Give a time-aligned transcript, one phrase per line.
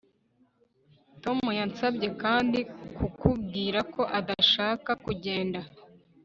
[1.23, 2.59] Tom yansabye kandi
[2.97, 5.59] kukubwira ko adashaka kugenda